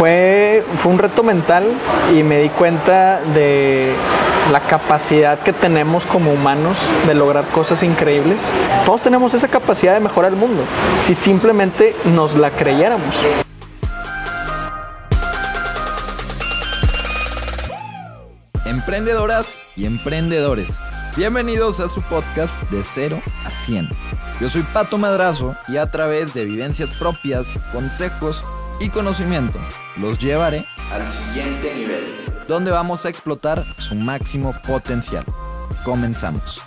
[0.00, 1.62] fue, fue un reto mental
[2.10, 3.92] y me di cuenta de
[4.50, 8.42] la capacidad que tenemos como humanos de lograr cosas increíbles.
[8.86, 10.62] Todos tenemos esa capacidad de mejorar el mundo,
[10.98, 13.14] si simplemente nos la creyéramos.
[18.64, 20.80] Emprendedoras y emprendedores,
[21.14, 23.90] bienvenidos a su podcast de 0 a 100.
[24.40, 28.42] Yo soy Pato Madrazo y a través de vivencias propias, consejos
[28.80, 29.58] y conocimiento
[29.96, 35.24] los llevaré al siguiente nivel, donde vamos a explotar su máximo potencial.
[35.84, 36.62] Comenzamos.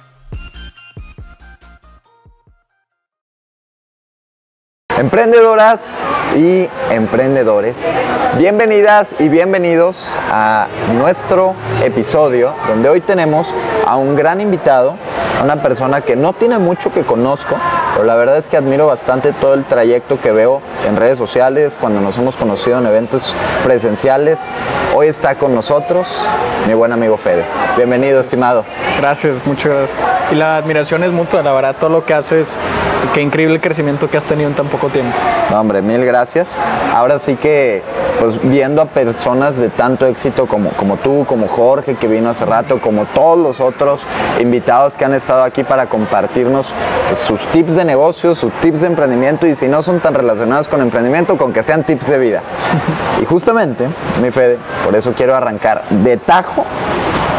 [4.97, 6.03] Emprendedoras
[6.35, 7.97] y emprendedores,
[8.37, 13.53] bienvenidas y bienvenidos a nuestro episodio donde hoy tenemos
[13.87, 14.95] a un gran invitado,
[15.39, 17.55] a una persona que no tiene mucho que conozco,
[17.93, 21.77] pero la verdad es que admiro bastante todo el trayecto que veo en redes sociales,
[21.79, 23.33] cuando nos hemos conocido en eventos
[23.63, 24.39] presenciales.
[24.95, 26.25] Hoy está con nosotros
[26.67, 27.43] mi buen amigo Fede.
[27.77, 28.65] Bienvenido, estimado.
[28.99, 29.99] Gracias, muchas gracias.
[30.31, 32.57] Y la admiración es mutua, la verdad, todo lo que haces,
[33.13, 35.15] qué increíble el crecimiento que has tenido en tan poco tiempo.
[35.51, 36.55] No, hombre, mil gracias.
[36.93, 37.83] Ahora sí que,
[38.23, 42.45] pues viendo a personas de tanto éxito como, como tú, como Jorge que vino hace
[42.45, 44.03] rato, como todos los otros
[44.39, 46.73] invitados que han estado aquí para compartirnos
[47.09, 50.69] pues, sus tips de negocios, sus tips de emprendimiento y si no son tan relacionados
[50.69, 52.41] con emprendimiento, con que sean tips de vida.
[53.21, 53.89] y justamente,
[54.21, 56.63] mi Fede, por eso quiero arrancar de tajo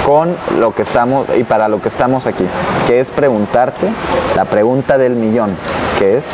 [0.05, 2.44] con lo que estamos y para lo que estamos aquí,
[2.86, 3.86] que es preguntarte
[4.36, 5.56] la pregunta del millón,
[5.98, 6.24] que es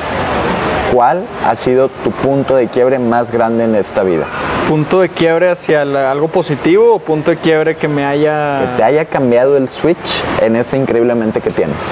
[0.92, 4.24] ¿cuál ha sido tu punto de quiebre más grande en esta vida?
[4.68, 8.60] ¿Punto de quiebre hacia la- algo positivo o punto de quiebre que me haya...
[8.60, 11.90] Que te haya cambiado el switch en ese increíblemente que tienes.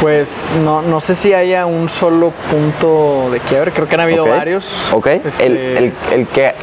[0.00, 4.24] Pues no, no sé si haya un solo punto de quiebre, creo que han habido
[4.26, 4.64] varios.
[4.92, 5.06] Ok.
[5.08, 6.54] Este, El, el- el que,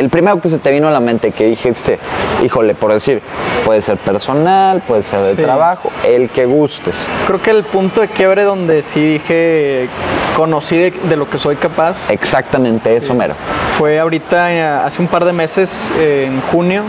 [0.00, 1.98] el primero que se te vino a la mente que dijiste,
[2.42, 3.20] híjole, por decir,
[3.66, 5.42] puede ser personal, puede ser de Sí.
[5.42, 7.06] trabajo, el que gustes.
[7.26, 9.88] Creo que el punto de quiebre donde sí dije,
[10.34, 13.34] conocí de, de lo que soy capaz, Exactamente eso, mero.
[13.76, 16.82] fue ahorita, eh, hace un par de meses, en junio,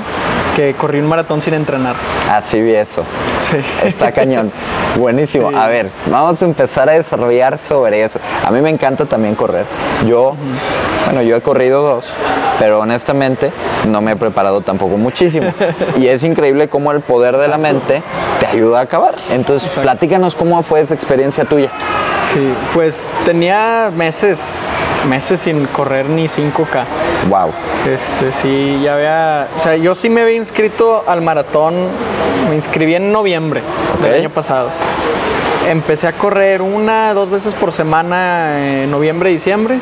[0.55, 1.95] que corrí un maratón sin entrenar.
[2.29, 3.03] Así vi eso.
[3.41, 3.57] Sí.
[3.83, 4.51] Está cañón.
[4.97, 5.49] Buenísimo.
[5.49, 5.55] Sí.
[5.55, 8.19] A ver, vamos a empezar a desarrollar sobre eso.
[8.45, 9.65] A mí me encanta también correr.
[10.05, 10.35] Yo,
[11.05, 12.07] bueno, yo he corrido dos,
[12.59, 13.51] pero honestamente
[13.87, 15.53] no me he preparado tampoco muchísimo.
[15.97, 18.01] Y es increíble cómo el poder de la mente
[18.39, 19.15] te ayuda a acabar.
[19.29, 21.69] Entonces, platícanos cómo fue esa experiencia tuya.
[22.33, 24.65] Sí, pues tenía meses,
[25.07, 26.85] meses sin correr ni 5K.
[27.29, 27.51] Wow.
[27.91, 31.75] Este, sí, ya había, o sea, yo sí me había inscrito al maratón,
[32.49, 33.61] me inscribí en noviembre
[34.01, 34.17] del Ok.
[34.19, 34.69] año pasado.
[35.69, 39.79] Empecé a correr una, dos veces por semana en noviembre, diciembre.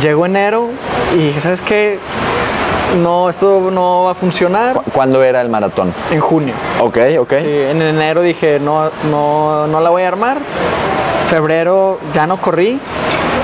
[0.00, 0.68] Llegó enero
[1.14, 1.98] y dije, ¿sabes qué?
[3.02, 4.80] No, esto no va a funcionar.
[4.92, 5.92] ¿Cuándo era el maratón?
[6.10, 6.54] En junio.
[6.80, 7.32] Ok, ok.
[7.40, 10.38] Sí, en enero dije, no, no, no la voy a armar.
[11.28, 12.78] Febrero ya no corrí.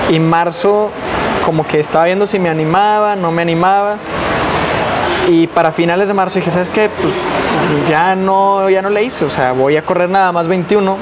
[0.09, 0.91] Y marzo
[1.45, 3.97] como que estaba viendo si me animaba, no me animaba.
[5.31, 6.91] Y para finales de marzo dije, ¿sabes qué?
[7.01, 7.15] Pues
[7.89, 9.25] ya no, ya no le hice.
[9.25, 10.97] O sea, voy a correr nada más 21.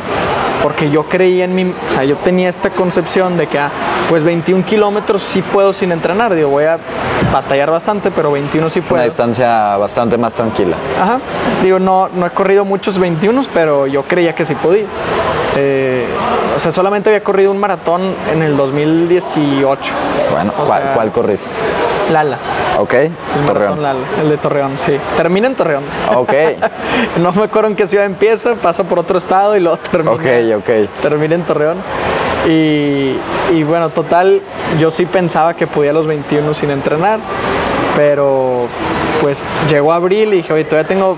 [0.63, 3.71] Porque yo creía en mí, o sea, yo tenía esta concepción de que, ah,
[4.11, 6.35] pues 21 kilómetros sí puedo sin entrenar.
[6.35, 6.79] Digo, voy a
[7.33, 9.05] batallar bastante, pero 21 sí Una puedo.
[9.05, 10.75] distancia bastante más tranquila.
[11.01, 11.21] Ajá.
[11.63, 14.87] Digo, no, no he corrido muchos 21, pero yo creía que sí podía.
[15.61, 16.05] Eh,
[16.57, 19.93] o sea, solamente había corrido un maratón en el 2018.
[20.31, 21.57] Bueno, ¿cuál, sea, cuál corriste?
[22.13, 22.39] Lala.
[22.79, 23.13] Ok, El
[23.47, 23.83] Torreón.
[23.83, 24.97] Lala, el de Torreón, sí.
[25.17, 25.83] Termina en Torreón.
[26.15, 26.33] Ok,
[27.21, 30.13] no me acuerdo en qué ciudad empieza, pasa por otro estado y luego termina.
[30.13, 30.27] ok,
[30.59, 30.89] ok.
[31.03, 31.77] Termina en Torreón.
[32.47, 33.17] Y,
[33.53, 34.41] y bueno, total,
[34.79, 37.19] yo sí pensaba que podía los 21 sin entrenar,
[37.97, 38.67] pero
[39.21, 41.17] pues llegó abril y dije, oye, todavía tengo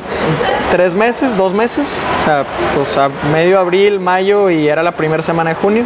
[0.70, 2.44] tres meses, dos meses, o sea,
[2.76, 5.84] pues a medio abril, mayo y era la primera semana de junio.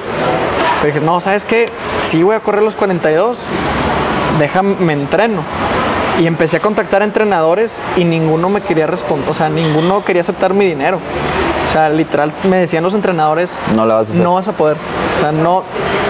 [0.82, 1.64] Pero dije, no, ¿sabes qué?
[1.98, 3.38] Sí voy a correr los 42,
[4.38, 5.42] déjame, me entreno.
[6.20, 10.20] Y empecé a contactar a entrenadores y ninguno me quería responder, o sea, ninguno quería
[10.20, 10.98] aceptar mi dinero.
[11.66, 14.22] O sea, literal me decían los entrenadores, No la vas a hacer.
[14.22, 14.76] no vas a poder.
[15.19, 15.64] O sea, no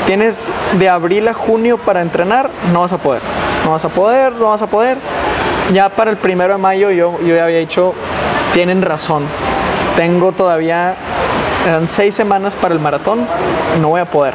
[0.05, 3.23] tienes de abril a junio para entrenar, no vas a poder.
[3.65, 4.99] No vas a poder, no vas a poder.
[5.73, 7.95] Ya para el primero de mayo yo, yo ya había dicho,
[8.55, 9.25] tienen razón.
[9.97, 10.95] Tengo todavía,
[11.67, 13.27] eran seis semanas para el maratón,
[13.83, 14.35] no voy a poder.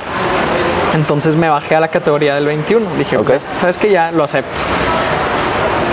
[0.93, 2.85] Entonces me bajé a la categoría del 21.
[2.97, 3.27] Dije, Ok.
[3.27, 4.61] pues, sabes que ya lo acepto.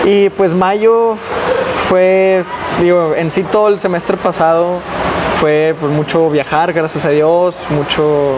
[0.05, 1.17] Y pues mayo
[1.88, 2.44] fue,
[2.81, 4.81] digo, en sí todo el semestre pasado
[5.40, 8.37] fue pues, mucho viajar, gracias a Dios, mucho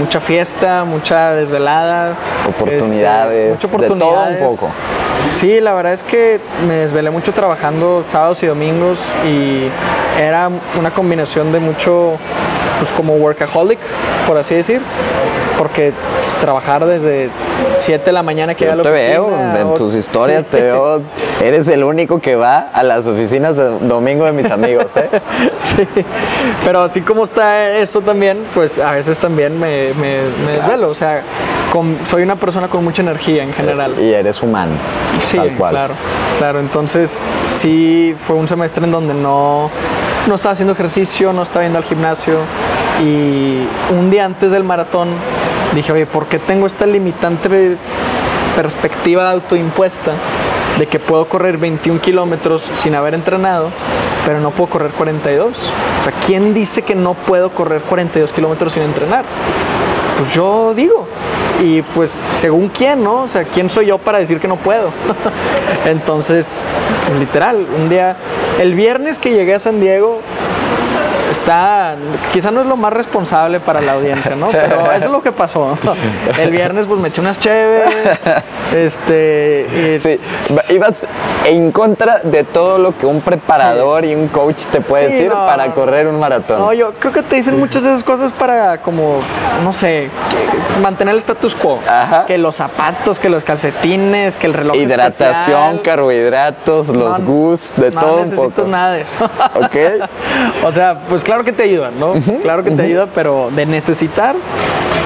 [0.00, 2.14] mucha fiesta, mucha desvelada.
[2.48, 4.42] Oportunidades, este, mucha de todo oportunidades.
[4.42, 4.72] un poco.
[5.30, 9.68] Sí, la verdad es que me desvelé mucho trabajando sábados y domingos y
[10.20, 10.48] era
[10.78, 12.16] una combinación de mucho,
[12.78, 13.78] pues como workaholic,
[14.26, 14.80] por así decir,
[15.58, 15.92] porque
[16.24, 17.30] pues, trabajar desde
[17.78, 19.94] 7 de la mañana que iba a Yo la te oficina, veo, en o- tus
[19.94, 21.02] historias te veo,
[21.42, 25.08] eres el único que va a las oficinas de domingo de mis amigos, ¿eh?
[25.62, 25.86] Sí,
[26.64, 30.88] pero así como está eso también, pues a veces también me, me- me desvelo.
[30.90, 31.22] O sea,
[31.72, 33.94] con- soy una persona con mucha energía en general.
[34.00, 34.72] Y eres humano,
[35.22, 35.70] Sí, tal cual.
[35.72, 35.94] claro,
[36.38, 36.60] claro.
[36.60, 39.70] Entonces, sí, fue un semestre en donde no,
[40.28, 42.34] no estaba haciendo ejercicio, no estaba yendo al gimnasio.
[43.02, 43.66] Y
[43.98, 45.08] un día antes del maratón
[45.74, 47.76] dije, oye, ¿por qué tengo esta limitante
[48.56, 50.12] perspectiva autoimpuesta
[50.78, 53.70] de que puedo correr 21 kilómetros sin haber entrenado,
[54.26, 55.48] pero no puedo correr 42?
[55.48, 59.24] O sea, ¿quién dice que no puedo correr 42 kilómetros sin entrenar?
[60.18, 61.06] Pues yo digo.
[61.62, 63.22] Y pues según quién, ¿no?
[63.22, 64.90] O sea, ¿quién soy yo para decir que no puedo?
[65.86, 66.62] Entonces,
[67.18, 68.16] literal, un día,
[68.60, 70.20] el viernes que llegué a San Diego,
[71.34, 71.94] está,
[72.32, 74.48] quizá no es lo más responsable para la audiencia, ¿no?
[74.50, 75.76] Pero eso es lo que pasó.
[76.40, 77.90] El viernes pues me eché unas chéves,
[78.74, 79.66] este,
[79.98, 80.20] y- Sí,
[80.74, 81.02] ibas
[81.46, 85.28] en contra de todo lo que un preparador y un coach te puede Sí, decir
[85.30, 85.46] no.
[85.46, 86.58] para correr un maratón.
[86.60, 89.20] No, yo creo que te dicen muchas de esas cosas para como,
[89.62, 90.08] no sé,
[90.82, 91.78] mantener el status quo.
[91.88, 92.26] Ajá.
[92.26, 95.82] Que los zapatos, que los calcetines, que el reloj Hidratación, especial.
[95.82, 98.62] carbohidratos, los No, gus, de no todo un poco.
[98.66, 99.24] nada de eso.
[99.54, 99.76] ¿Ok?
[100.64, 102.14] o sea, pues claro que te ayudan, ¿no?
[102.42, 104.36] claro que te ayuda, pero de necesitar,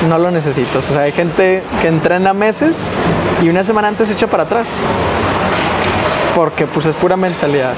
[0.09, 0.89] no lo necesitas.
[0.91, 2.77] O sea, hay gente que entrena meses
[3.43, 4.69] y una semana antes se echa para atrás.
[6.35, 7.73] Porque pues es pura mentalidad.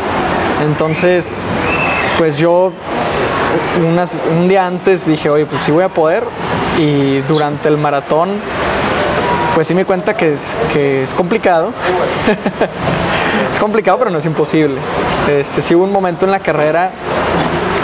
[0.64, 1.42] Entonces,
[2.19, 2.72] pues yo
[3.88, 6.25] unas- un día antes dije, oye, pues sí voy a poder.
[6.78, 8.31] Y durante el maratón,
[9.54, 11.72] pues sí me cuenta que es, que es complicado.
[13.52, 14.76] es complicado, pero no es imposible.
[15.31, 16.90] Este, sí hubo un momento en la carrera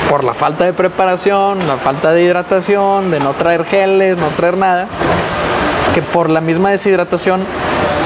[0.08, 4.56] por la falta de preparación, la falta de hidratación, de no traer geles, no traer
[4.56, 4.86] nada,
[5.94, 7.44] que por la misma deshidratación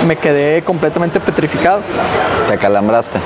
[0.07, 1.81] me quedé completamente petrificado.
[2.49, 3.19] Te acalambraste.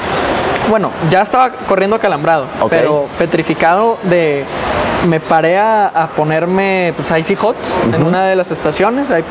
[0.68, 4.44] Bueno, ya estaba corriendo acalambrado, pero petrificado de...
[5.08, 7.56] Me paré a, a ponerme pues, Icy Hot
[7.94, 9.10] en una de las estaciones.
[9.10, 9.24] ahí-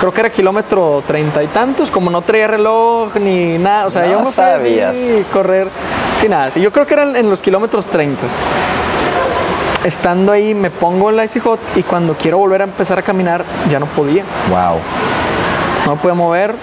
[0.00, 1.90] creo que era kilómetro treinta y tantos.
[1.90, 3.86] Como no traía reloj ni nada.
[3.86, 4.94] O sea, No yo así, sabías.
[5.32, 5.68] correr
[6.16, 6.48] sin nada.
[6.50, 8.26] Yo creo que eran en los kilómetros 30.
[9.84, 13.44] Estando ahí, me pongo el Icy Hot y cuando quiero volver a empezar a caminar,
[13.70, 14.24] ya no podía.
[14.50, 14.78] Wow.
[15.86, 16.54] No podía mover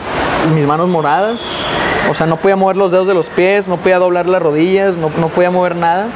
[0.53, 1.63] mis manos moradas,
[2.09, 4.95] o sea, no podía mover los dedos de los pies, no podía doblar las rodillas,
[4.97, 6.07] no, no podía mover nada.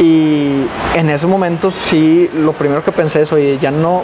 [0.00, 4.02] Y en ese momento sí, lo primero que pensé es, oye, ya no,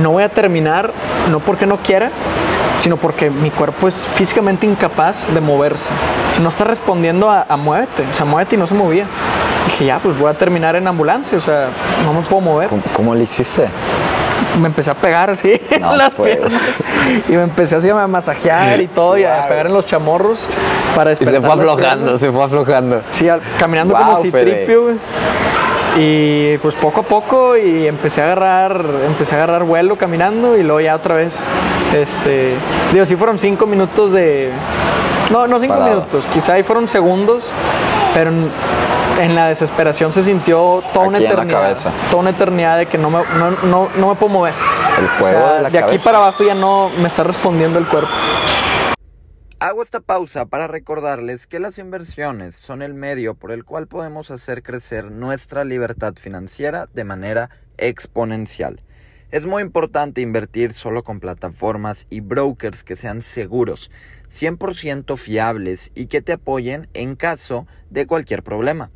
[0.00, 0.92] no voy a terminar,
[1.30, 2.10] no porque no quiera,
[2.76, 5.90] sino porque mi cuerpo es físicamente incapaz de moverse.
[6.42, 9.06] No está respondiendo a, a muévete, o sea, muévete y no se movía.
[9.66, 11.68] Dije, ya, pues voy a terminar en ambulancia, o sea,
[12.04, 13.68] no me puedo mover ¿Cómo, cómo le hiciste?
[14.60, 16.36] Me empecé a pegar así No, en las pues.
[16.36, 16.82] piernas
[17.28, 20.46] y me empecé así a masajear y todo y a pegar en los chamorros
[20.94, 23.02] para Y se despertar fue aflojando, se fue aflojando.
[23.10, 24.96] Sí, al- caminando Wow, como si tripio, güey.
[25.98, 30.62] Y pues poco a poco y empecé a agarrar, empecé a agarrar vuelo caminando y
[30.62, 31.44] luego ya otra vez,
[31.92, 32.54] este,
[32.92, 34.50] digo, sí fueron cinco minutos de,
[35.30, 35.90] no, no cinco Parado.
[35.96, 37.50] minutos, quizá ahí fueron segundos,
[38.14, 38.30] pero
[39.24, 41.92] en, la desesperación se sintió toda una Aquí en la eternidad, cabeza.
[42.10, 44.54] toda una eternidad de que no me, no, no, no me puedo mover.
[44.98, 46.04] El O juego sea, de la de aquí cabeza.
[46.04, 48.10] para abajo ya no me está respondiendo el cuerpo.
[49.58, 54.30] Hago esta pausa para recordarles que las inversiones son el medio por el cual podemos
[54.30, 58.80] hacer crecer nuestra libertad financiera de manera exponencial.
[59.30, 63.90] Es muy importante invertir solo con plataformas y brokers que sean seguros,
[64.30, 68.90] 100% fiables y que te apoyen en caso de cualquier problema.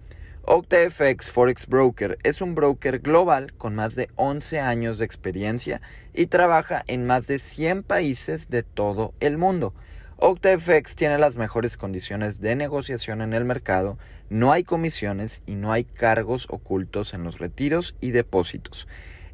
[0.47, 5.81] OctaFX Forex Broker es un broker global con más de 11 años de experiencia
[6.13, 9.73] y trabaja en más de 100 países de todo el mundo.
[10.19, 13.97] OctaFX tiene las mejores condiciones de negociación en el mercado,
[14.29, 18.87] no hay comisiones y no hay cargos ocultos en los retiros y depósitos.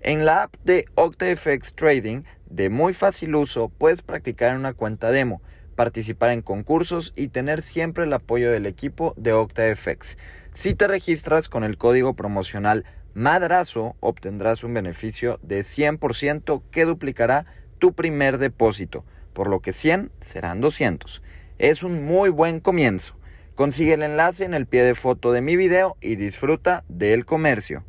[0.03, 5.11] En la app de OctaFX Trading, de muy fácil uso, puedes practicar en una cuenta
[5.11, 5.43] demo,
[5.81, 10.19] participar en concursos y tener siempre el apoyo del equipo de OctaFX.
[10.53, 12.85] Si te registras con el código promocional
[13.15, 17.47] MADRAZO, obtendrás un beneficio de 100% que duplicará
[17.79, 21.23] tu primer depósito, por lo que 100 serán 200.
[21.57, 23.15] Es un muy buen comienzo.
[23.55, 27.85] Consigue el enlace en el pie de foto de mi video y disfruta del comercio.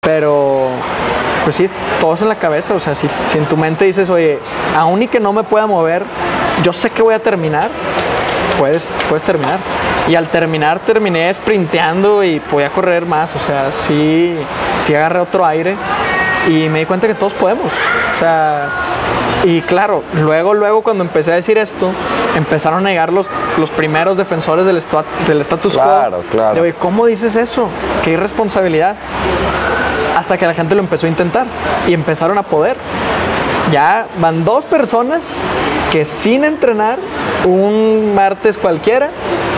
[0.00, 0.70] Pero
[1.44, 1.66] pues sí,
[2.00, 2.74] todo es en la cabeza.
[2.74, 4.38] O sea, si, si en tu mente dices, oye,
[4.74, 6.04] aún y que no me pueda mover,
[6.62, 7.70] yo sé que voy a terminar,
[8.58, 9.58] puedes, puedes terminar.
[10.08, 13.34] Y al terminar, terminé sprinteando y podía correr más.
[13.36, 14.36] O sea, sí,
[14.80, 15.76] sí agarré otro aire
[16.48, 17.66] y me di cuenta que todos podemos.
[17.66, 18.68] O sea,
[19.44, 21.90] y claro, luego, luego cuando empecé a decir esto,
[22.36, 23.26] empezaron a negar los,
[23.58, 25.82] los primeros defensores del, status quo.
[25.82, 26.62] Claro, claro.
[26.62, 27.68] "Oye, ¿Cómo dices eso?
[28.02, 28.96] Qué irresponsabilidad.
[30.16, 31.46] Hasta que la gente lo empezó a intentar
[31.86, 32.76] y empezaron a poder.
[33.72, 35.36] Ya van dos personas
[35.92, 36.98] que sin entrenar,
[37.46, 39.10] un martes cualquiera,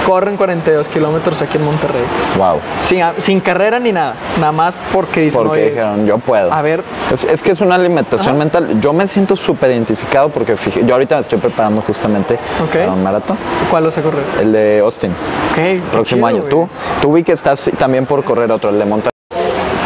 [0.07, 2.03] corren 42 kilómetros aquí en Monterrey.
[2.37, 2.59] Wow.
[2.81, 4.15] Sin, sin carrera ni nada.
[4.41, 6.53] Nada más porque dicen, Porque "Oye, dijeron, yo puedo.
[6.53, 8.81] a ver, Es, es que es una alimentación mental.
[8.81, 12.73] Yo me siento súper identificado porque fíjate, yo ahorita me estoy preparando justamente Ok.
[12.73, 13.37] para un maratón,
[13.71, 14.25] ¿cuál vas a correr?
[14.41, 16.49] el de Austin, Ok, próximo chido, año.
[16.49, 16.69] Tú,
[17.03, 19.11] tú vi que estás también por correr otro, el de Monterrey.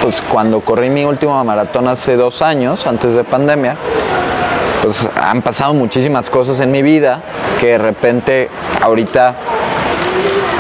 [0.03, 3.75] Pues cuando corrí mi último maratón hace dos años, antes de pandemia,
[4.85, 7.23] pues han pasado muchísimas cosas en mi vida
[7.59, 8.51] que de repente
[8.83, 9.35] ahorita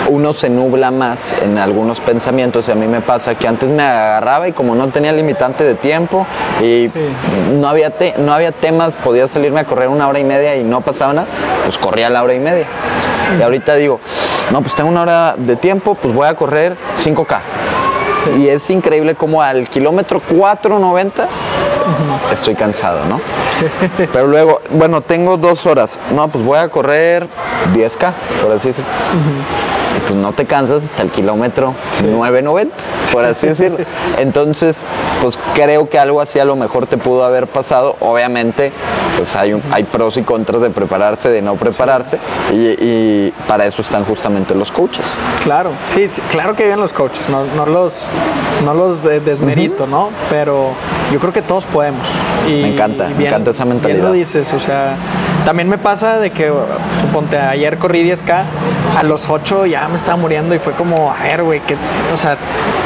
[0.08, 3.82] uno se nubla más en algunos pensamientos y a mí me pasa que antes me
[3.82, 6.26] agarraba y como no tenía limitante de tiempo
[6.62, 6.90] y
[7.52, 10.64] no, había te- no había temas, podía salirme a correr una hora y media y
[10.64, 11.26] no pasaba nada,
[11.64, 12.66] pues corría la hora y media.
[13.38, 14.00] Y ahorita digo,
[14.52, 17.38] no, pues tengo una hora de tiempo, pues voy a correr 5K.
[18.38, 21.26] Y es increíble como al kilómetro 4.90
[22.32, 23.20] estoy cansado, ¿no?
[24.12, 25.98] Pero luego, bueno, tengo dos horas.
[26.14, 27.26] No, pues voy a correr
[27.74, 28.12] 10K,
[28.42, 28.90] por así decirlo.
[29.82, 32.68] Y pues no te cansas hasta el kilómetro 9.90,
[33.12, 33.78] por así decirlo.
[34.18, 34.84] Entonces,
[35.20, 37.96] pues creo que algo así a lo mejor te pudo haber pasado.
[38.00, 38.72] Obviamente,
[39.16, 42.18] pues hay, un- hay pros y contras de prepararse, de no prepararse.
[42.52, 45.16] Y, y para eso están justamente los coaches.
[45.42, 48.06] Claro, sí, sí, claro que viven los coaches, no, no los,
[48.64, 50.10] no los de- desmerito, ¿no?
[50.30, 50.70] Pero
[51.12, 52.00] yo creo que todos podemos.
[52.48, 54.04] Y, Me encanta, me encanta esa Bien mentalidad.
[54.04, 54.96] lo dices, o sea,
[55.44, 56.52] también me pasa de que,
[57.00, 58.44] suponte, ayer corrí 10K,
[58.96, 61.74] a los 8 ya me estaba muriendo y fue como, a ver, güey, que,
[62.14, 62.36] o sea,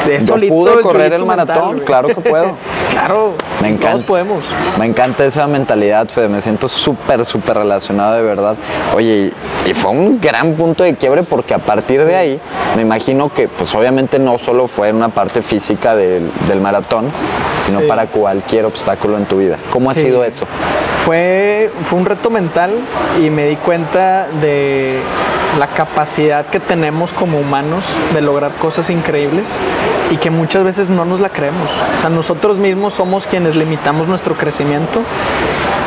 [0.07, 2.51] Yo solito pude correr el maratón, mental, claro que puedo.
[2.91, 3.91] claro, Me encanta.
[3.91, 4.43] todos podemos.
[4.77, 6.29] Me encanta esa mentalidad, Fede.
[6.29, 8.55] Me siento súper, súper relacionado de verdad.
[8.95, 9.31] Oye,
[9.65, 12.39] y, fue un gran punto de quiebre porque a partir de ahí,
[12.75, 17.05] me imagino que, pues obviamente no solo fue una parte física del, del maratón,
[17.59, 17.85] sino Sí.
[17.87, 19.57] para cualquier obstáculo en tu vida.
[19.71, 20.45] ¿Cómo ha sido eso?
[21.05, 22.71] Fue, fue un reto mental
[23.23, 24.99] y me di cuenta de
[25.57, 29.49] la capacidad que tenemos como humanos de lograr cosas increíbles
[30.11, 31.69] y que muchas veces no nos la creemos.
[31.97, 35.01] O sea, nosotros mismos somos quienes limitamos nuestro crecimiento.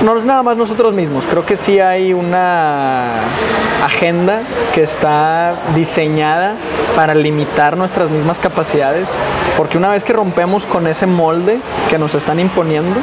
[0.03, 3.05] No es nada más nosotros mismos, creo que sí hay una
[3.85, 4.43] agenda
[4.75, 6.55] que está diseñada
[6.97, 9.09] para limitar nuestras mismas capacidades,
[9.57, 12.97] porque una vez que rompemos con ese molde que nos están imponiendo,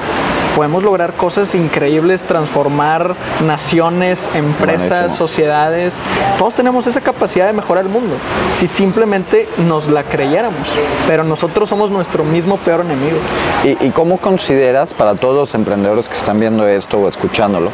[0.60, 5.16] podemos lograr cosas increíbles, transformar naciones, empresas, Buenísimo.
[5.16, 5.94] sociedades.
[6.38, 8.18] Todos tenemos esa capacidad de mejorar el mundo,
[8.52, 10.68] si simplemente nos la creyéramos.
[11.08, 13.20] Pero nosotros somos nuestro mismo peor enemigo.
[13.64, 17.72] ¿Y, y cómo consideras, para todos los emprendedores que están viendo esto o escuchándolo,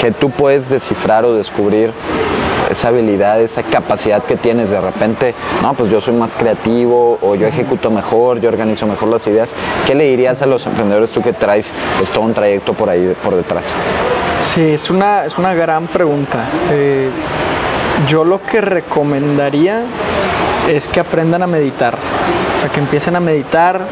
[0.00, 1.92] que tú puedes descifrar o descubrir
[2.80, 7.34] esa habilidad, esa capacidad que tienes de repente, no, pues yo soy más creativo o
[7.34, 9.50] yo ejecuto mejor, yo organizo mejor las ideas.
[9.86, 13.14] ¿Qué le dirías a los emprendedores tú que traes pues, todo un trayecto por ahí,
[13.22, 13.66] por detrás?
[14.44, 16.38] Sí, es una, es una gran pregunta.
[16.70, 17.10] Eh,
[18.08, 19.82] yo lo que recomendaría
[20.66, 21.98] es que aprendan a meditar,
[22.64, 23.82] a que empiecen a meditar,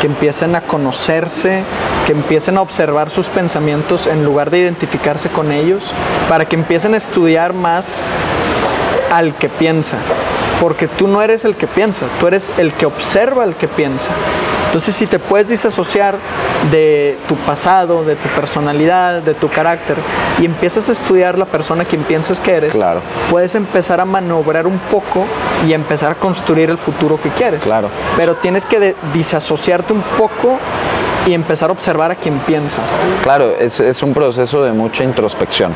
[0.00, 1.62] que empiecen a conocerse,
[2.06, 5.92] que empiecen a observar sus pensamientos en lugar de identificarse con ellos,
[6.28, 8.02] para que empiecen a estudiar más
[9.12, 9.98] al que piensa,
[10.60, 14.12] porque tú no eres el que piensa, tú eres el que observa al que piensa.
[14.66, 16.16] Entonces, si te puedes disasociar
[16.70, 19.96] de tu pasado, de tu personalidad, de tu carácter,
[20.40, 23.00] y empiezas a estudiar la persona quien piensas que eres, Claro.
[23.30, 25.24] puedes empezar a manobrar un poco
[25.66, 27.62] y empezar a construir el futuro que quieres.
[27.64, 27.88] Claro.
[28.16, 30.58] Pero tienes que disasociarte un poco
[31.30, 32.82] y empezar a observar a quien piensa.
[33.22, 35.72] Claro, es, es un proceso de mucha introspección,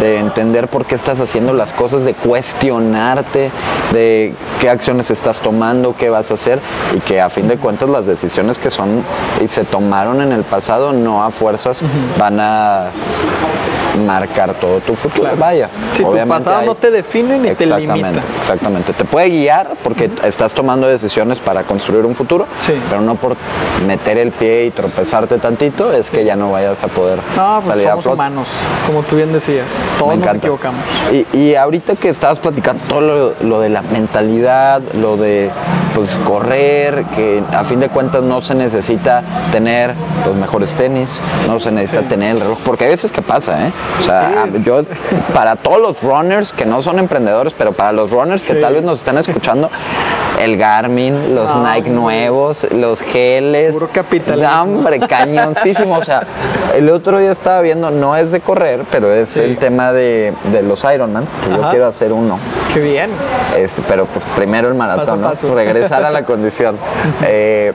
[0.00, 3.50] de entender por qué estás haciendo las cosas, de cuestionarte,
[3.92, 6.60] de qué acciones estás tomando, qué vas a hacer
[6.94, 9.02] y que a fin de cuentas las decisiones que son
[9.42, 11.82] y se tomaron en el pasado no a fuerzas
[12.18, 12.90] van a
[14.06, 15.30] marcar todo tu futuro.
[15.38, 18.20] Vaya, Si tu pasado hay- no te define ni te Exactamente, limita.
[18.40, 18.92] exactamente.
[18.92, 22.74] Te puede guiar porque estás tomando decisiones para construir un futuro, Sí.
[22.88, 23.36] pero no por
[23.86, 27.66] meter el pie y tropezarte tantito es que ya no vayas a poder No, pues
[27.66, 28.14] salir a somos flote.
[28.14, 28.48] humanos,
[28.86, 29.66] como tú bien decías.
[29.98, 30.80] Todos nos equivocamos.
[31.12, 35.50] Y, y ahorita que estabas platicando todo lo, lo de la mentalidad, lo de
[35.94, 41.58] pues correr, que a fin de cuentas no se necesita tener los mejores tenis, no
[41.58, 43.72] se necesita tener el reloj, porque hay veces que pasa, ¿eh?
[43.98, 44.82] O sea, yo,
[45.34, 48.82] para todos los runners que no son emprendedores, pero para los runners que tal vez
[48.82, 49.70] nos están escuchando,
[50.40, 53.72] el Garmin, los Ah, Nike nuevos, los geles.
[53.72, 54.50] Puro capitalismo.
[54.50, 55.96] No, hombre, cañoncísimo.
[55.98, 56.22] O sea,
[56.74, 59.40] el otro día estaba viendo, no es de correr, pero es Sí.
[59.40, 62.38] el tema de, de los Ironmans, que yo quiero hacer uno.
[62.72, 63.10] Qué bien.
[63.56, 65.28] Este, pero pues primero el maratón, Paso ¿no?
[65.30, 65.54] paso.
[65.54, 66.76] Regresar a la condición.
[67.26, 67.72] Eh,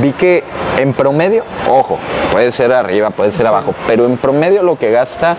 [0.00, 0.44] vi que
[0.78, 1.98] en promedio, ojo,
[2.30, 5.36] puede ser arriba, puede ser abajo, pero en promedio lo que gasta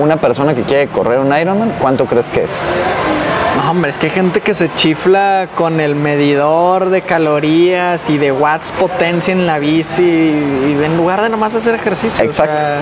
[0.00, 2.62] una persona que quiere correr un Ironman, ¿cuánto crees que es?
[3.56, 8.16] No, hombre, es que hay gente que se chifla con el medidor de calorías y
[8.16, 12.22] de watts potencia en la bici y en lugar de nomás hacer ejercicio.
[12.22, 12.58] o Exacto.
[12.58, 12.80] sea,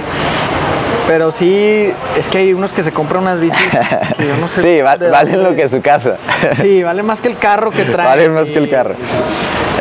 [1.08, 3.60] pero sí, es que hay unos que se compran unas bicis
[4.16, 4.62] que yo no sé.
[4.68, 6.16] Sí, va- valen lo que su casa.
[6.54, 8.06] Sí, vale más que el carro que trae.
[8.06, 8.94] Valen más que el carro.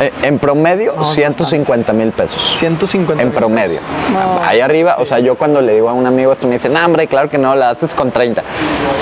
[0.00, 2.40] Eh, en promedio, No, no 150 mil pesos.
[2.56, 3.80] 150 En promedio.
[4.12, 4.40] No.
[4.44, 6.84] Ahí arriba, o sea, yo cuando le digo a un amigo esto me dice, no,
[6.84, 8.42] hombre, claro que no, la haces con 30.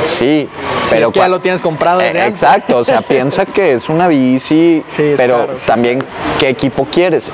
[0.08, 0.48] Sí,
[0.90, 1.08] pero.
[1.08, 2.42] es que ya lo tienes comprado desde Eh, antes.
[2.42, 5.66] exacto, o sea, piensa que es una bici, Sí, pero sí.
[5.66, 6.02] también
[6.40, 7.30] qué equipo quieres.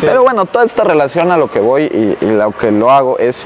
[0.00, 2.90] Pe- Pero bueno, toda esta relación a lo que voy y, y lo que lo
[2.90, 3.44] hago es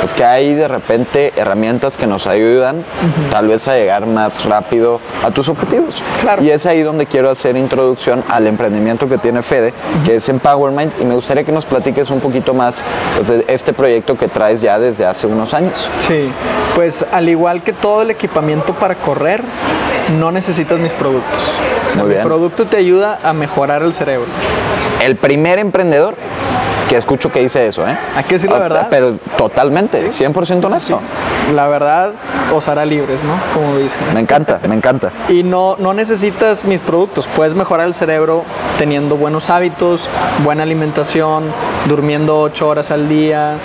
[0.00, 2.84] pues que hay de repente herramientas que nos ayudan
[3.30, 6.02] tal vez a llegar más rápido a tus objetivos.
[6.20, 6.42] Claro.
[6.42, 9.72] Y es ahí donde quiero hacer introducción al emprendimiento que tiene Fede,
[10.04, 12.76] que es Empowermind, y me gustaría que nos platiques un poquito más
[13.16, 15.88] pues, de este proyecto que traes ya desde hace unos años.
[16.00, 16.30] Sí,
[16.74, 19.42] pues al igual que todo el equipamiento para correr,
[20.18, 21.38] no necesitas mis productos.
[21.90, 22.26] O sea, Muy mi bien.
[22.26, 24.26] producto te ayuda a mejorar el cerebro.
[25.04, 26.14] El primer emprendedor
[26.88, 27.94] que escucho que dice eso, ¿eh?
[28.16, 28.86] Hay que decir la verdad.
[28.88, 30.98] Pero totalmente, 100% honesto.
[31.54, 32.12] La verdad
[32.54, 33.34] os hará libres, ¿no?
[33.52, 34.00] Como dicen.
[34.14, 35.10] Me encanta, me encanta.
[35.28, 38.44] Y no, no necesitas mis productos, puedes mejorar el cerebro
[38.78, 40.08] teniendo buenos hábitos,
[40.42, 41.44] buena alimentación,
[41.86, 43.56] durmiendo 8 horas al día,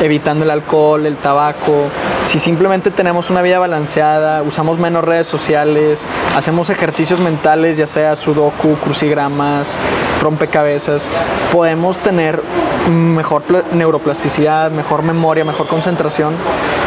[0.00, 1.90] evitando el alcohol, el tabaco.
[2.26, 6.04] Si simplemente tenemos una vida balanceada, usamos menos redes sociales,
[6.36, 9.76] hacemos ejercicios mentales, ya sea sudoku, crucigramas,
[10.20, 11.08] rompecabezas,
[11.52, 12.42] podemos tener
[12.90, 16.34] mejor pla- neuroplasticidad, mejor memoria, mejor concentración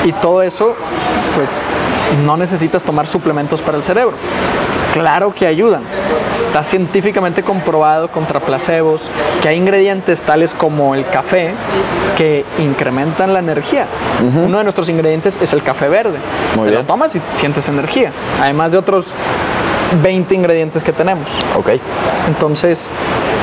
[0.04, 0.76] y todo eso,
[1.36, 1.52] pues
[2.26, 4.18] no necesitas tomar suplementos para el cerebro.
[4.94, 5.84] Claro que ayudan.
[6.32, 9.10] Está científicamente comprobado contra placebos
[9.42, 11.54] que hay ingredientes tales como el café
[12.18, 13.86] que incrementan la energía.
[14.44, 16.18] Uno de nuestros ingredientes es el café verde.
[16.56, 16.82] Muy Te bien.
[16.82, 18.12] lo tomas y sientes energía.
[18.42, 19.08] Además de otros
[20.04, 21.28] 20 ingredientes que tenemos.
[21.58, 21.70] Ok.
[22.28, 22.92] Entonces,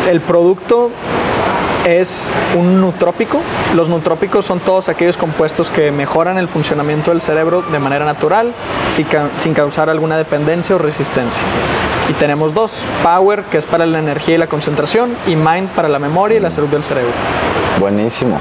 [0.09, 0.91] el producto
[1.87, 3.39] es un nutrópico.
[3.75, 8.53] Los nutrópicos son todos aquellos compuestos que mejoran el funcionamiento del cerebro de manera natural,
[8.89, 11.43] sin, ca- sin causar alguna dependencia o resistencia.
[12.11, 15.89] Y tenemos dos, Power, que es para la energía y la concentración, y Mind para
[15.89, 17.11] la memoria y la salud del cerebro.
[17.81, 18.39] Buenísimo.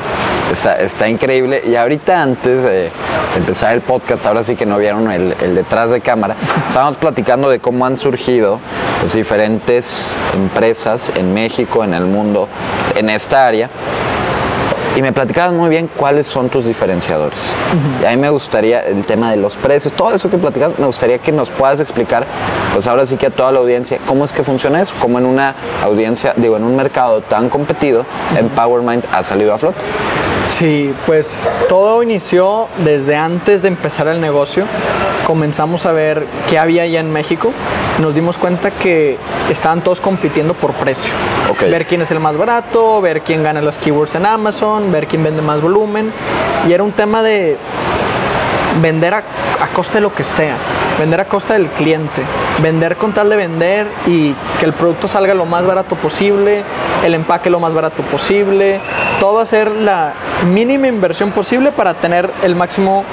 [0.51, 1.61] Está, está increíble.
[1.65, 2.91] Y ahorita antes de
[3.35, 6.35] empezar el podcast, ahora sí que no vieron el, el detrás de cámara,
[6.67, 8.59] estábamos platicando de cómo han surgido
[9.01, 12.47] pues, diferentes empresas en México, en el mundo,
[12.95, 13.69] en esta área.
[14.95, 17.51] Y me platicabas muy bien cuáles son tus diferenciadores.
[18.01, 20.85] Y a mí me gustaría, el tema de los precios, todo eso que platicabas, me
[20.85, 22.25] gustaría que nos puedas explicar,
[22.71, 25.25] pues ahora sí que a toda la audiencia, cómo es que funciona eso, cómo en
[25.25, 28.05] una audiencia, digo, en un mercado tan competido,
[28.37, 29.83] Empowermind ha salido a flote.
[30.49, 34.65] Sí, pues todo inició desde antes de empezar el negocio.
[35.25, 37.51] Comenzamos a ver qué había ya en México.
[37.99, 39.17] Nos dimos cuenta que
[39.49, 41.11] estaban todos compitiendo por precio.
[41.59, 45.23] Ver quién es el más barato, ver quién gana las keywords en Amazon, ver quién
[45.23, 46.11] vende más volumen.
[46.67, 47.57] Y era un tema de
[48.81, 50.55] vender a, a costa de lo que sea,
[50.99, 52.21] vender a costa del cliente,
[52.61, 56.63] vender con tal de vender y que el producto salga lo más barato posible,
[57.03, 58.79] el empaque lo más barato posible,
[59.19, 60.13] todo hacer la
[60.53, 63.03] mínima inversión posible para tener el máximo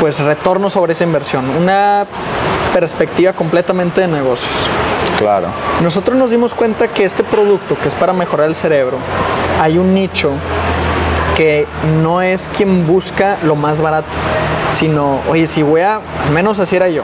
[0.00, 2.06] pues retorno sobre esa inversión, una
[2.72, 4.52] perspectiva completamente de negocios.
[5.18, 5.46] Claro.
[5.82, 8.98] Nosotros nos dimos cuenta que este producto, que es para mejorar el cerebro,
[9.60, 10.32] hay un nicho
[11.36, 11.66] que
[12.02, 14.08] no es quien busca lo más barato,
[14.74, 17.02] sino, oye, si voy a, al menos así era yo,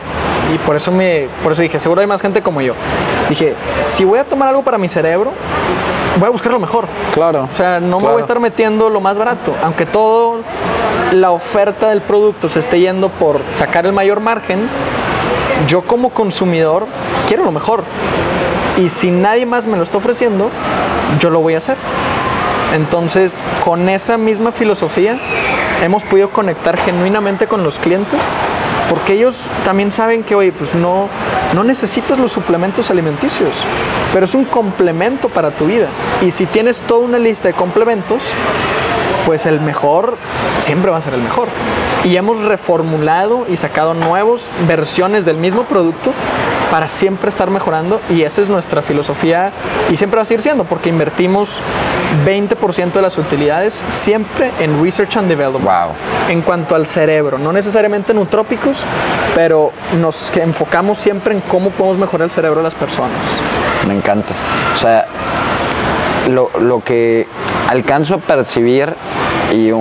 [0.52, 2.74] y por eso, me, por eso dije, seguro hay más gente como yo.
[3.28, 5.30] Dije, si voy a tomar algo para mi cerebro,
[6.18, 6.86] voy a buscar lo mejor.
[7.14, 7.48] Claro.
[7.52, 10.38] O sea, no me voy a estar metiendo lo más barato, aunque todo
[11.12, 14.68] la oferta del producto se esté yendo por sacar el mayor margen,
[15.68, 16.86] yo como consumidor
[17.28, 17.84] quiero lo mejor.
[18.78, 20.50] Y si nadie más me lo está ofreciendo,
[21.20, 21.76] yo lo voy a hacer.
[22.74, 25.18] Entonces, con esa misma filosofía,
[25.82, 28.20] hemos podido conectar genuinamente con los clientes,
[28.88, 31.08] porque ellos también saben que, oye, pues no,
[31.54, 33.54] no necesitas los suplementos alimenticios,
[34.12, 35.86] pero es un complemento para tu vida.
[36.22, 38.22] Y si tienes toda una lista de complementos,
[39.26, 40.16] pues el mejor
[40.58, 41.48] siempre va a ser el mejor.
[42.04, 46.12] Y hemos reformulado y sacado nuevas versiones del mismo producto
[46.70, 49.50] para siempre estar mejorando y esa es nuestra filosofía
[49.90, 51.60] y siempre va a seguir siendo porque invertimos
[52.24, 55.64] 20% de las utilidades siempre en research and development.
[55.64, 55.94] Wow.
[56.28, 58.84] En cuanto al cerebro, no necesariamente nutrópicos,
[59.34, 63.36] pero nos enfocamos siempre en cómo podemos mejorar el cerebro de las personas.
[63.86, 64.32] Me encanta.
[64.74, 65.06] O sea,
[66.30, 67.26] lo, lo que
[67.68, 68.94] alcanzo a percibir
[69.52, 69.72] y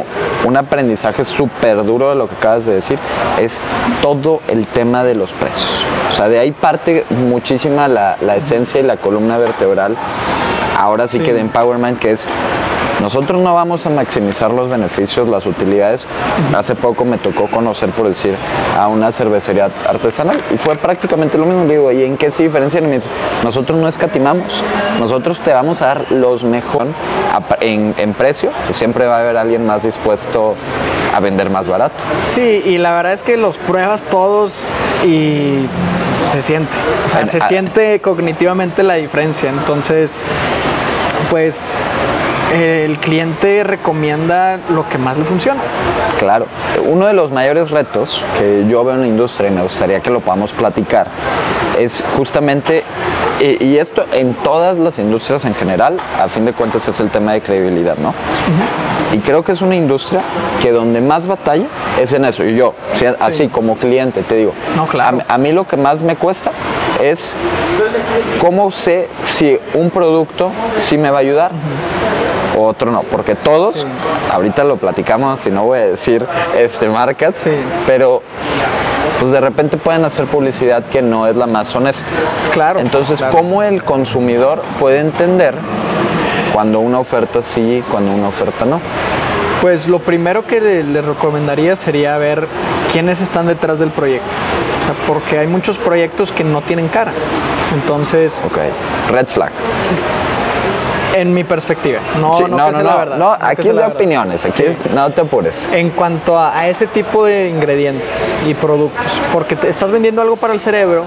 [0.46, 2.98] un, aprendizaje súper duro de lo que acabas de decir
[3.40, 3.60] es
[4.02, 5.70] todo el tema de los precios.
[6.10, 9.96] O sea, de ahí parte muchísima la, la esencia y la columna vertebral.
[10.78, 11.24] Ahora sí, Sí.
[11.24, 12.26] que de Empowerment, que es
[13.02, 16.06] nosotros no vamos a maximizar los beneficios, las utilidades.
[16.56, 18.36] Hace poco me tocó conocer, por decir,
[18.78, 21.66] a una cervecería artesanal y fue prácticamente lo mismo.
[21.66, 22.84] Digo, ¿y en qué se diferencian?
[22.84, 23.08] Y me dice,
[23.44, 24.62] nosotros no escatimamos.
[25.00, 26.88] Nosotros te vamos a dar los mejor
[27.62, 28.52] en, en precio.
[28.72, 30.56] Siempre va a haber alguien más dispuesto
[31.16, 32.04] a vender más barato.
[32.28, 34.54] Sí, y la verdad es que los pruebas todos
[35.06, 35.66] y
[36.28, 36.72] se siente.
[37.08, 39.50] O sea, En- se a- siente cognitivamente la diferencia.
[39.50, 40.22] Entonces,
[41.30, 41.74] pues
[42.54, 45.62] el cliente recomienda lo que más le funciona.
[46.18, 46.48] Claro,
[46.86, 50.10] uno de los mayores retos que yo veo en la industria y me gustaría que
[50.10, 51.08] lo podamos platicar
[51.78, 52.84] es justamente,
[53.40, 57.32] y, esto en todas las industrias en general, a fin de cuentas es el tema
[57.34, 58.14] de credibilidad, ¿no?
[59.14, 60.22] Y creo que es una industria
[60.62, 61.66] que donde más batalla
[62.02, 62.44] es en eso.
[62.44, 62.76] Y yo,
[63.20, 65.10] así como cliente, te digo, No, claro.
[65.10, 66.52] a mí- a mí lo que más me cuesta
[67.02, 67.34] es
[68.42, 71.52] cómo sé si un producto sí me va a ayudar
[72.66, 73.86] otro no, porque todos,
[74.32, 76.26] ahorita lo platicamos y no voy a decir
[76.58, 77.52] este, marcas, Sí.
[77.88, 78.22] pero
[79.20, 82.06] pues de repente pueden hacer publicidad que no es la más honesta.
[82.54, 82.80] Claro.
[82.80, 83.36] Entonces, claro.
[83.38, 85.56] ¿cómo el consumidor puede entender
[86.54, 88.80] cuando una oferta sí y cuando una oferta no?
[89.62, 92.48] Pues lo primero que le, le recomendaría sería ver
[92.94, 94.26] quiénes están detrás del proyecto.
[94.84, 97.12] O sea, porque hay muchos proyectos que no tienen cara.
[97.74, 98.58] Entonces, Ok,
[99.12, 99.52] red flag.
[101.16, 103.18] En mi perspectiva, no, Sí, no, no, no, la verdad.
[103.18, 104.74] no, aquí es de opiniones, aquí Sí.
[104.94, 105.68] no te apures.
[105.72, 110.36] En cuanto a, a ese tipo de ingredientes y productos, porque te estás vendiendo algo
[110.36, 111.04] para el cerebro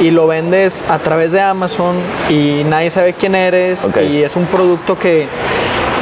[0.00, 1.96] y lo vendes a través de Amazon
[2.28, 5.26] y nadie sabe quién eres y es un producto que,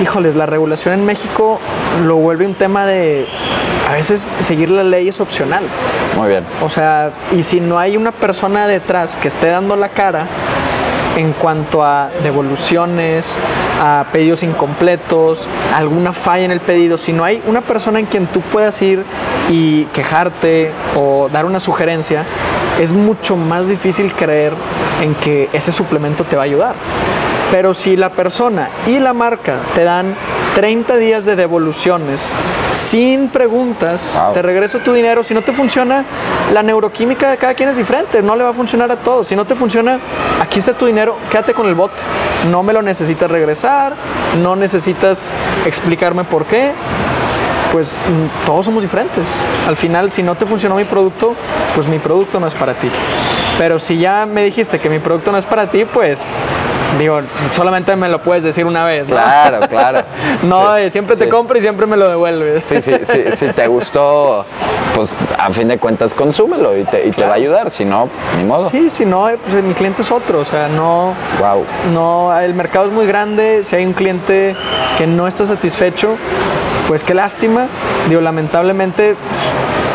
[0.02, 1.60] híjoles, la regulación en México
[2.06, 3.26] lo vuelve un tema de,
[3.88, 5.62] a veces seguir la ley es opcional.
[6.16, 6.44] Muy bien.
[6.62, 10.26] O sea, y si no hay una persona detrás que esté dando la cara
[11.16, 13.26] en cuanto a devoluciones,
[13.80, 18.26] a pedidos incompletos, alguna falla en el pedido, si no hay una persona en quien
[18.26, 19.04] tú puedas ir
[19.50, 22.24] y quejarte o dar una sugerencia,
[22.80, 24.52] es mucho más difícil creer
[25.02, 26.74] en que ese suplemento te va a ayudar.
[27.50, 30.14] Pero si la persona y la marca te dan
[30.54, 32.32] 30 días de devoluciones
[32.70, 34.34] sin preguntas, Wow.
[34.34, 35.22] te regreso tu dinero.
[35.22, 36.04] Si no te funciona,
[36.52, 39.28] la neuroquímica de cada quien es diferente, no le va a funcionar a todos.
[39.28, 39.98] Si no te funciona,
[40.40, 41.94] aquí está tu dinero, quédate con el bote.
[42.50, 43.94] No me lo necesitas regresar,
[44.42, 45.30] no necesitas
[45.66, 46.72] explicarme por qué.
[47.72, 49.24] Pues mm, todos somos diferentes.
[49.66, 51.34] Al final, si no te funcionó mi producto,
[51.74, 52.88] pues mi producto no es para ti.
[53.58, 56.24] Pero si ya me dijiste que mi producto no es para ti, pues
[56.98, 59.06] digo, solamente me lo puedes decir una vez.
[59.08, 59.14] ¿no?
[59.14, 60.02] Claro, claro.
[60.42, 61.24] No, Sí, siempre sí.
[61.24, 62.62] te compro y siempre me lo devuelves.
[62.66, 64.44] Sí, sí, sí, si te gustó,
[64.94, 68.08] pues a fin de cuentas consúmelo y te, y te va a ayudar, si no,
[68.36, 68.68] ni modo.
[68.68, 71.64] Sí, si no, eh, pues mi cliente es otro, o sea, no, Wow.
[71.92, 74.54] no, el mercado es muy grande, si hay un cliente
[74.98, 76.16] que no está satisfecho,
[76.88, 77.66] pues qué lástima,
[78.08, 79.14] digo, lamentablemente,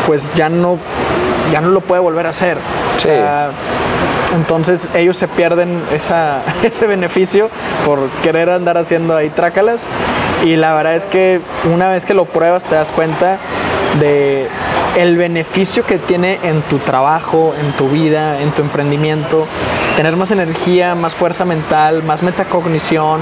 [0.06, 0.78] pues ya no,
[1.52, 2.56] ya no lo puede volver a hacer.
[2.56, 3.08] O Sí.
[3.08, 3.50] sea,
[4.34, 7.50] entonces ellos se pierden esa, ese beneficio
[7.84, 9.88] por querer andar haciendo ahí trácalas
[10.44, 11.40] y la verdad es que
[11.72, 13.38] una vez que lo pruebas te das cuenta
[13.98, 14.48] de
[14.96, 19.46] el beneficio que tiene en tu trabajo, en tu vida, en tu emprendimiento,
[19.96, 23.20] tener más energía, más fuerza mental, más metacognición,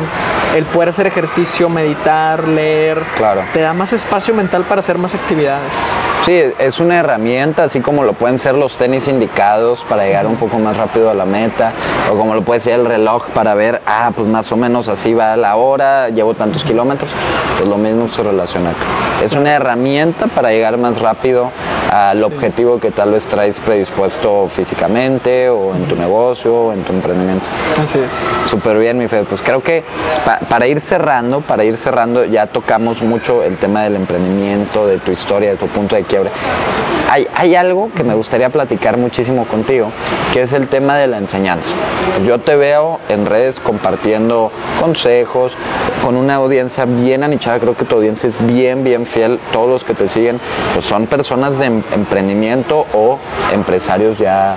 [0.57, 3.43] el poder hacer ejercicio, meditar, leer, Claro.
[3.53, 5.73] te da más espacio mental para hacer más actividades.
[6.29, 10.37] Sí, es una herramienta, así como lo pueden ser los tenis indicados para llegar un
[10.37, 11.73] poco más rápido a la meta,
[12.13, 15.15] o como lo puede ser el reloj para ver, ah, pues más o menos así
[15.15, 17.11] va la hora, llevo tantos kilómetros,
[17.57, 19.25] pues lo mismo se relaciona acá.
[19.25, 21.51] Es una herramienta para llegar más rápido
[21.91, 26.93] al objetivo que tal vez traes predispuesto físicamente o en tu negocio o en tu
[26.93, 27.49] emprendimiento.
[27.83, 28.47] Así es.
[28.47, 29.25] Súper bien, mi Fede.
[29.25, 29.83] Pues creo que
[30.27, 34.99] pa- para ir cerrando, para ir cerrando, ya tocamos mucho el tema del emprendimiento, de
[34.99, 36.18] tu historia, de tu punto de quiebre.
[37.11, 39.91] Hay, algo que me gustaría platicar muchísimo contigo,
[40.33, 41.75] que es el tema de la enseñanza.
[42.27, 45.57] Yo te veo en redes compartiendo consejos,
[46.05, 49.39] con una audiencia bien anichada, creo que tu audiencia es bien, bien fiel.
[49.53, 50.39] Todos los que te siguen
[50.75, 53.19] pues son personas de em- emprendimiento o
[53.53, 54.57] empresarios ya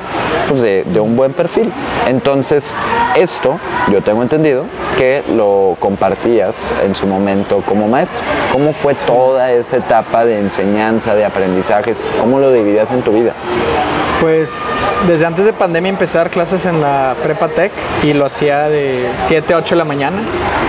[0.50, 1.72] pues, de, de un buen perfil.
[2.08, 2.74] Entonces,
[3.16, 3.58] esto
[3.92, 4.66] yo tengo entendido
[4.98, 8.22] que lo compartías en su momento como maestro.
[8.52, 11.98] ¿Cómo fue toda esa etapa de enseñanza, de aprendizajes?
[12.20, 13.34] ¿Cómo lo dividías en tu vida?
[14.22, 14.70] Pues
[15.08, 17.72] desde antes de pandemia empecé a dar clases en la Prepa Tech
[18.04, 20.18] y lo hacía de 7 a 8 de la mañana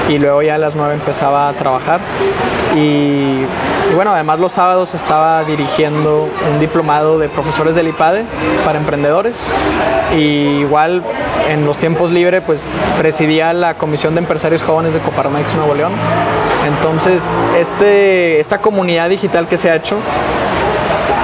[0.09, 2.01] y luego ya a las 9 empezaba a trabajar.
[2.75, 3.45] Y,
[3.90, 8.25] y bueno, además los sábados estaba dirigiendo un diplomado de profesores del IPADE
[8.64, 9.37] para emprendedores.
[10.16, 11.03] Y igual
[11.51, 12.64] en los tiempos libres pues
[12.99, 15.92] presidía la Comisión de Empresarios Jóvenes de Coparmex Nuevo León.
[16.66, 17.23] Entonces
[17.59, 19.99] este, esta comunidad digital que se ha hecho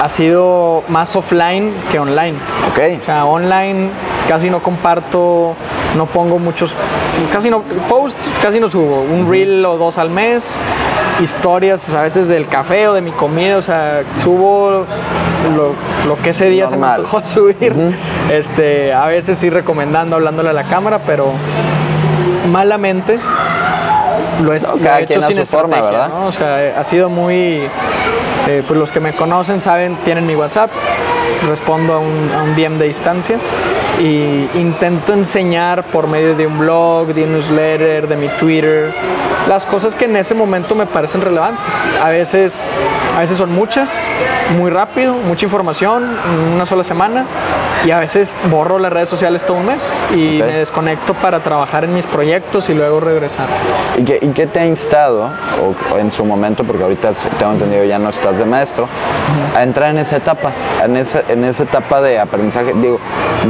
[0.01, 2.37] ha sido más offline que online.
[2.71, 3.01] Ok.
[3.03, 3.91] O sea, online
[4.29, 5.55] casi no comparto,
[5.97, 6.75] no pongo muchos,
[7.33, 10.55] casi no, posts casi no subo, un reel o dos al mes,
[11.21, 14.85] historias pues, a veces del café o de mi comida, o sea, subo
[15.57, 15.73] lo,
[16.07, 16.97] lo que ese día Normal.
[17.01, 17.97] se me antojó subir,
[18.31, 21.33] este, a veces sí recomendando, hablándole a la cámara, pero
[22.53, 23.19] malamente
[24.43, 26.09] lo he, lo he cada hecho quien a sin su forma, ¿verdad?
[26.09, 26.27] ¿no?
[26.27, 27.63] O sea, ha sido muy...
[28.49, 30.71] eh, pues los que me conocen saben, tienen mi WhatsApp,
[31.47, 33.37] respondo a un, a un DM de distancia
[34.01, 38.93] y intento enseñar por medio de un blog, de un newsletter, de mi Twitter,
[39.49, 41.65] las cosas que en ese momento me parecen relevantes.
[42.03, 42.69] A veces,
[43.17, 43.91] a veces son muchas,
[44.57, 47.25] muy rápido, mucha información en una sola semana
[47.85, 49.83] y a veces borro las redes sociales todo un mes
[50.15, 50.47] y Ok.
[50.49, 53.47] me desconecto para trabajar en mis proyectos y luego regresar.
[53.97, 55.31] ¿Y qué, y qué te ha instado,
[55.63, 58.87] o, o en su momento, porque ahorita tengo entendido ya no estás de maestro,
[59.57, 60.51] a entrar en esa etapa,
[60.85, 62.73] en esa, en esa etapa de aprendizaje?
[62.75, 62.99] Digo,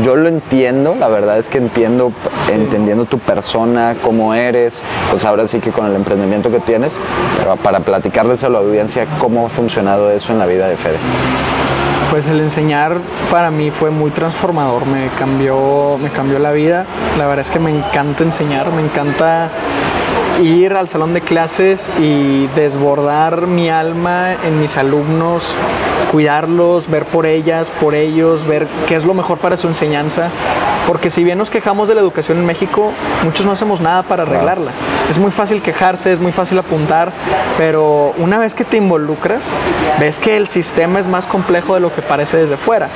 [0.02, 2.12] yo lo entiendo, la verdad es que entiendo,
[2.52, 6.98] entendiendo tu persona, cómo eres, pues ahora sí que con el emprendimiento que tienes,
[7.38, 10.98] pero para platicarles a la audiencia cómo ha funcionado eso en la vida de Fede.
[12.10, 12.96] Pues el enseñar
[13.30, 16.86] para mí fue muy transformador, me cambió, me cambió la vida.
[17.18, 19.50] La verdad es que me encanta enseñar, me encanta
[20.42, 25.54] ir al salón de clases y desbordar mi alma en mis alumnos,
[26.10, 30.28] cuidarlos, ver por ellas, por ellos, ver qué es lo mejor para su enseñanza.
[30.86, 32.92] Porque si bien nos quejamos de la educación en México,
[33.22, 34.70] muchos no hacemos nada para arreglarla.
[35.10, 37.12] Es muy fácil quejarse, es muy fácil apuntar,
[37.58, 39.52] pero una vez que te involucras,
[40.00, 42.88] ves que el sistema es más complejo de lo que parece desde fuera.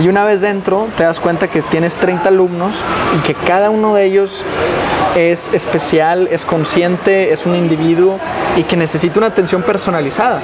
[0.00, 2.76] Y una vez dentro, te das cuenta que tienes 30 alumnos
[3.18, 4.44] y que cada uno de ellos
[5.16, 8.18] es especial, es consciente, es un individuo
[8.56, 10.40] y que necesita una atención personalizada.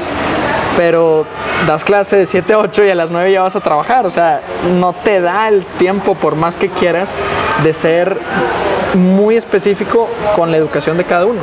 [0.77, 1.25] Pero
[1.67, 4.07] das clase de 7 a 8 y a las 9 ya vas a trabajar.
[4.07, 4.41] O sea,
[4.79, 7.17] no te da el tiempo, por más que quieras,
[7.65, 8.19] de ser
[8.95, 11.41] muy específico con la educación de cada uno.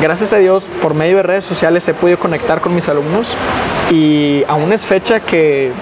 [0.00, 3.34] Gracias a Dios, por medio de redes sociales he podido conectar con mis alumnos
[3.90, 5.72] y aún es fecha que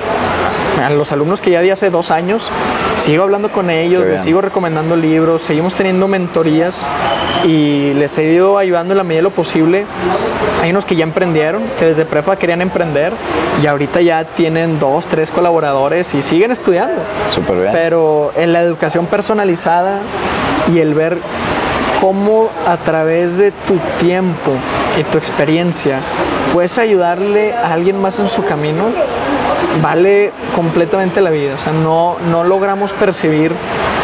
[0.83, 2.51] a los alumnos que ya di hace dos años,
[2.97, 6.87] sigo hablando con ellos, les sigo recomendando libros, seguimos teniendo mentorías
[7.45, 9.85] y les he ido ayudando en la medida de lo posible.
[10.62, 13.12] Hay unos que ya emprendieron, que desde prepa querían emprender
[13.62, 17.03] y ahorita ya tienen dos, tres colaboradores y siguen estudiando.
[17.27, 17.73] Súper bien.
[17.73, 20.01] Pero en la educación personalizada
[20.73, 21.18] y el ver
[22.01, 24.53] cómo a través de tu tiempo
[24.99, 26.01] y tu experiencia
[26.53, 28.87] puedes ayudarle a alguien más en su camino,
[29.81, 31.55] vale completamente la vida.
[31.55, 33.53] O sea, no, no logramos percibir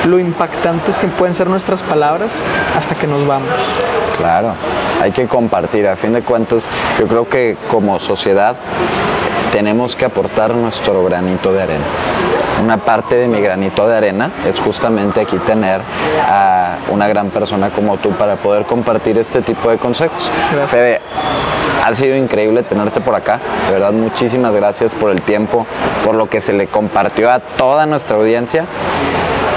[0.07, 2.31] lo impactantes que pueden ser nuestras palabras
[2.77, 3.49] hasta que nos vamos.
[4.17, 4.53] Claro,
[5.01, 5.87] hay que compartir.
[5.87, 6.69] A fin de cuentas,
[6.99, 8.57] yo creo que como sociedad
[9.53, 11.85] tenemos que aportar nuestro granito de arena.
[12.63, 15.81] Una parte de mi granito de arena es justamente aquí tener
[16.29, 20.29] a una gran persona como tú para poder compartir este tipo de consejos.
[20.53, 20.71] Gracias.
[20.71, 21.01] Fede,
[21.85, 23.39] ha sido increíble tenerte por acá.
[23.67, 25.67] De verdad, muchísimas gracias por el tiempo,
[26.05, 28.65] por lo que se le compartió a toda nuestra audiencia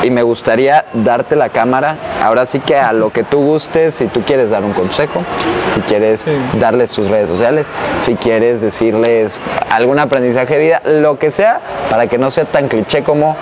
[0.04, 1.96] y me gustaría darte la cámara.
[2.24, 5.22] Ahora sí que a lo que tú gustes, si tú quieres dar un consejo,
[5.76, 6.32] si quieres Sí.
[6.60, 12.08] darles tus redes sociales, si quieres decirles algún aprendizaje de vida, lo que sea, para
[12.08, 13.36] que no sea tan cliché como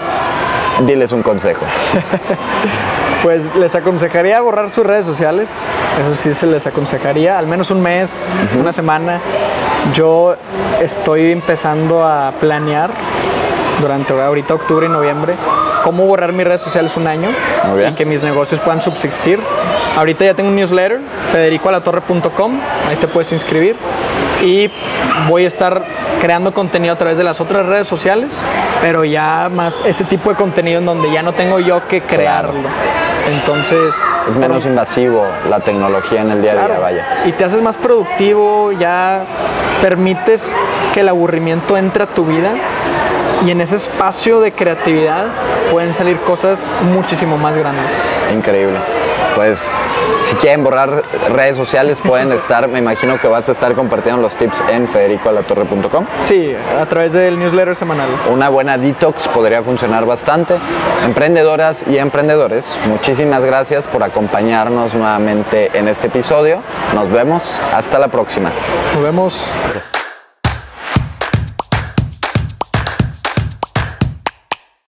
[0.85, 1.65] diles un consejo.
[3.23, 5.61] Pues les aconsejaría borrar sus redes sociales,
[5.99, 8.27] eso sí se les aconsejaría, al menos un mes,
[8.57, 9.19] una semana.
[9.93, 10.35] Yo
[10.81, 12.91] estoy empezando a planear
[13.81, 15.35] durante ahorita octubre y noviembre
[15.83, 17.29] cómo borrar mis redes sociales un año
[17.87, 19.39] y que mis negocios puedan subsistir.
[19.97, 20.99] Ahorita ya tengo un newsletter,
[21.31, 23.75] federicoalatorre.com, ahí te puedes inscribir.
[24.41, 24.71] Y
[25.27, 25.83] voy a estar
[26.21, 28.41] creando contenido a través de las otras redes sociales,
[28.81, 32.69] pero ya más este tipo de contenido en donde ya no tengo yo que crearlo.
[33.29, 33.95] Entonces,
[34.29, 36.81] Es menos invasivo la tecnología en el día a día, Claro.
[36.81, 37.05] vaya.
[37.25, 39.23] Y te haces más productivo, ya
[39.81, 40.51] permites
[40.93, 42.51] que el aburrimiento entre a tu vida
[43.45, 45.25] y en ese espacio de creatividad
[45.71, 47.93] pueden salir cosas muchísimo más grandes.
[48.33, 48.77] Increíble.
[49.35, 49.71] Pues
[50.23, 54.35] si quieren borrar redes sociales pueden estar, me imagino que vas a estar compartiendo los
[54.35, 56.05] tips en federicoalatorre.com.
[56.23, 58.09] Sí, a través del newsletter semanal.
[58.31, 60.55] Una buena detox podría funcionar bastante.
[61.05, 66.61] Emprendedoras y emprendedores, muchísimas gracias por acompañarnos nuevamente en este episodio.
[66.93, 67.61] Nos vemos.
[67.73, 68.51] Hasta la próxima.
[68.93, 69.53] Nos vemos.